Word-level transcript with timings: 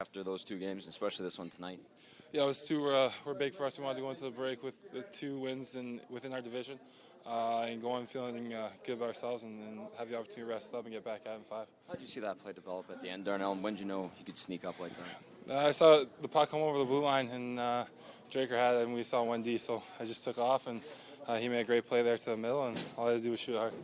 After 0.00 0.24
those 0.24 0.44
two 0.44 0.58
games, 0.58 0.88
especially 0.88 1.26
this 1.26 1.38
one 1.38 1.50
tonight. 1.50 1.78
Yeah, 2.32 2.44
it 2.44 2.46
was 2.46 2.66
two 2.66 2.86
uh, 2.86 3.10
were 3.26 3.34
big 3.34 3.52
for 3.52 3.66
us. 3.66 3.78
We 3.78 3.84
wanted 3.84 3.96
to 3.96 4.00
go 4.00 4.08
into 4.08 4.24
the 4.24 4.30
break 4.30 4.62
with, 4.62 4.72
with 4.94 5.12
two 5.12 5.38
wins 5.40 5.76
in, 5.76 6.00
within 6.08 6.32
our 6.32 6.40
division 6.40 6.78
uh, 7.26 7.66
and 7.68 7.82
go 7.82 7.98
in 7.98 8.06
feeling 8.06 8.54
uh, 8.54 8.70
good 8.86 8.94
about 8.94 9.08
ourselves 9.08 9.42
and, 9.42 9.60
and 9.60 9.80
have 9.98 10.08
the 10.08 10.16
opportunity 10.16 10.40
to 10.40 10.46
rest 10.46 10.74
up 10.74 10.84
and 10.84 10.94
get 10.94 11.04
back 11.04 11.20
at 11.26 11.34
in 11.34 11.42
five. 11.42 11.66
How 11.86 11.92
did 11.92 12.00
you 12.00 12.06
see 12.06 12.20
that 12.20 12.38
play 12.42 12.54
develop 12.54 12.86
at 12.90 13.02
the 13.02 13.10
end, 13.10 13.26
Darnell? 13.26 13.52
And 13.52 13.62
when 13.62 13.74
did 13.74 13.80
you 13.80 13.88
know 13.88 14.10
you 14.18 14.24
could 14.24 14.38
sneak 14.38 14.64
up 14.64 14.80
like 14.80 14.92
that? 14.96 15.54
Uh, 15.54 15.66
I 15.66 15.70
saw 15.70 16.02
the 16.22 16.28
puck 16.28 16.50
come 16.50 16.60
over 16.60 16.78
the 16.78 16.86
blue 16.86 17.02
line 17.02 17.28
and 17.28 17.60
uh, 17.60 17.84
Draker 18.30 18.56
had 18.56 18.76
it 18.76 18.86
and 18.86 18.94
we 18.94 19.02
saw 19.02 19.22
1D, 19.22 19.60
so 19.60 19.82
I 20.00 20.06
just 20.06 20.24
took 20.24 20.38
off 20.38 20.66
and 20.66 20.80
uh, 21.26 21.36
he 21.36 21.50
made 21.50 21.60
a 21.60 21.64
great 21.64 21.86
play 21.86 22.02
there 22.02 22.16
to 22.16 22.30
the 22.30 22.38
middle 22.38 22.66
and 22.66 22.80
all 22.96 23.08
I 23.08 23.12
had 23.12 23.18
to 23.18 23.24
do 23.24 23.32
was 23.32 23.40
shoot 23.40 23.58
hard. 23.58 23.74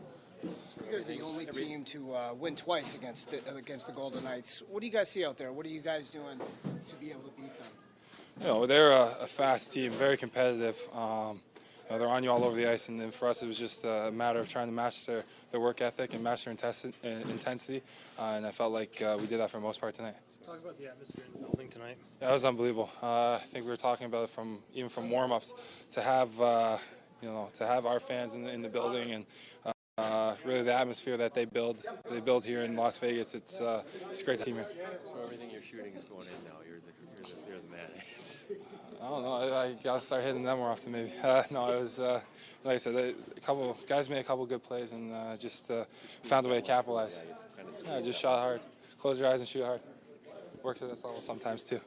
You 0.43 0.93
guys 0.93 1.09
are 1.09 1.15
the 1.15 1.23
only 1.23 1.47
team 1.47 1.85
to 1.85 2.15
uh, 2.15 2.35
win 2.35 2.55
twice 2.55 2.95
against 2.95 3.31
the, 3.31 3.57
against 3.57 3.87
the 3.87 3.93
Golden 3.93 4.23
Knights. 4.23 4.63
What 4.69 4.81
do 4.81 4.87
you 4.87 4.93
guys 4.93 5.11
see 5.11 5.25
out 5.25 5.37
there? 5.37 5.53
What 5.53 5.67
are 5.67 5.71
you 5.71 5.81
guys 5.81 6.11
doing 6.11 6.39
to 6.39 6.95
be 6.97 7.11
able 7.11 7.23
to 7.23 7.31
beat 7.41 7.59
them? 7.59 7.69
You 8.41 8.47
know, 8.47 8.67
they're 8.67 8.93
a, 8.93 9.17
a 9.23 9.27
fast 9.27 9.73
team, 9.73 9.91
very 9.91 10.17
competitive. 10.17 10.79
Um, 10.95 11.41
you 11.89 11.93
know, 11.93 11.99
they're 11.99 12.09
on 12.09 12.23
you 12.23 12.31
all 12.31 12.45
over 12.45 12.55
the 12.55 12.71
ice, 12.71 12.89
and 12.89 13.01
then 13.01 13.11
for 13.11 13.29
us, 13.29 13.43
it 13.43 13.47
was 13.47 13.59
just 13.59 13.85
a 13.85 14.11
matter 14.13 14.39
of 14.39 14.49
trying 14.49 14.69
to 14.69 14.73
match 14.73 15.07
their, 15.07 15.25
their 15.51 15.61
work 15.61 15.81
ethic 15.81 16.15
and 16.15 16.23
match 16.23 16.45
their 16.45 16.51
intensity. 16.51 16.95
Uh, 17.05 17.29
intensity. 17.31 17.83
Uh, 18.19 18.35
and 18.37 18.47
I 18.47 18.51
felt 18.51 18.73
like 18.73 19.01
uh, 19.01 19.17
we 19.21 19.27
did 19.27 19.41
that 19.41 19.51
for 19.51 19.59
the 19.59 19.63
most 19.63 19.81
part 19.81 19.95
tonight. 19.95 20.15
Talk 20.45 20.61
about 20.61 20.79
the 20.79 20.87
atmosphere 20.87 21.25
in 21.27 21.33
the 21.33 21.47
building 21.47 21.69
tonight. 21.69 21.97
Yeah, 22.21 22.31
it 22.31 22.33
was 22.33 22.45
unbelievable. 22.45 22.91
Uh, 23.03 23.35
I 23.35 23.43
think 23.47 23.65
we 23.65 23.71
were 23.71 23.77
talking 23.77 24.07
about 24.07 24.25
it 24.25 24.31
from 24.31 24.59
even 24.75 24.89
from 24.89 25.11
warm-ups 25.11 25.55
to 25.93 26.03
have 26.03 26.41
uh, 26.41 26.77
you 27.23 27.29
know 27.29 27.49
to 27.55 27.67
have 27.67 27.87
our 27.87 27.99
fans 27.99 28.35
in 28.35 28.45
the, 28.45 28.53
in 28.53 28.63
the 28.63 28.69
building 28.69 29.13
and. 29.13 29.27
Uh, 29.99 30.35
really, 30.45 30.61
the 30.63 30.75
atmosphere 30.75 31.17
that 31.17 31.33
they 31.33 31.47
build, 31.47 31.83
they 32.11 32.21
build 32.21 32.45
here 32.45 32.61
in 32.61 32.77
Las 32.77 32.99
Vegas. 32.99 33.35
It's 33.35 33.63
uh, 33.63 33.83
it's 34.11 34.23
great 34.23 34.43
team 34.43 34.57
here. 34.57 34.69
So 35.07 35.23
everything 35.25 35.49
you're 35.51 35.63
shooting 35.63 35.95
is 35.95 36.05
going 36.05 36.27
in 36.27 36.45
now. 36.45 36.59
You're 36.69 36.81
the 36.81 36.93
you're 37.17 37.25
the, 37.25 37.51
you're 37.51 37.61
the 37.61 37.71
man. 37.71 37.89
I 39.03 39.09
don't 39.09 39.23
know. 39.23 39.33
I, 39.33 39.69
I 39.69 39.73
gotta 39.83 40.01
start 40.01 40.23
hitting 40.23 40.43
them 40.43 40.59
more 40.59 40.71
often, 40.71 40.93
maybe. 40.93 41.13
Uh, 41.25 41.45
no, 41.51 41.71
it 41.71 41.81
was 41.81 41.99
uh, 41.99 42.21
like 42.63 42.75
I 42.75 42.77
said, 42.77 42.95
a 42.95 43.41
couple 43.41 43.75
guys 43.89 44.11
made 44.11 44.19
a 44.19 44.25
couple 44.25 44.45
good 44.45 44.63
plays 44.63 44.93
and 44.93 45.15
uh, 45.15 45.35
just 45.39 45.71
uh, 45.71 45.85
found 46.25 46.45
a 46.45 46.51
way 46.51 46.57
to 46.57 46.67
capitalize. 46.67 47.19
Kind 47.57 47.69
of 47.71 47.83
Yeah, 47.87 48.01
just 48.03 48.21
shot 48.21 48.39
hard. 48.41 48.61
Close 48.99 49.19
your 49.19 49.31
eyes 49.31 49.41
and 49.41 49.49
shoot 49.49 49.65
hard. 49.65 49.81
Works 50.63 50.83
at 50.83 50.91
this 50.91 51.03
level 51.05 51.23
sometimes 51.23 51.65
too. 51.65 51.81